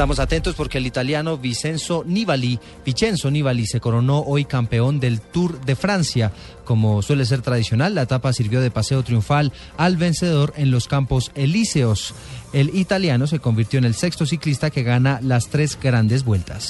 Estamos 0.00 0.18
atentos 0.18 0.54
porque 0.54 0.78
el 0.78 0.86
italiano 0.86 1.36
Vincenzo 1.36 2.04
Nibali, 2.06 2.58
Vincenzo 2.86 3.30
Nibali 3.30 3.66
se 3.66 3.80
coronó 3.80 4.20
hoy 4.20 4.46
campeón 4.46 4.98
del 4.98 5.20
Tour 5.20 5.60
de 5.60 5.76
Francia. 5.76 6.32
Como 6.64 7.02
suele 7.02 7.26
ser 7.26 7.42
tradicional, 7.42 7.94
la 7.94 8.00
etapa 8.00 8.32
sirvió 8.32 8.62
de 8.62 8.70
paseo 8.70 9.02
triunfal 9.02 9.52
al 9.76 9.98
vencedor 9.98 10.54
en 10.56 10.70
los 10.70 10.88
Campos 10.88 11.30
Elíseos. 11.34 12.14
El 12.54 12.74
italiano 12.74 13.26
se 13.26 13.40
convirtió 13.40 13.78
en 13.78 13.84
el 13.84 13.94
sexto 13.94 14.24
ciclista 14.24 14.70
que 14.70 14.84
gana 14.84 15.20
las 15.22 15.48
tres 15.50 15.78
grandes 15.78 16.24
vueltas. 16.24 16.68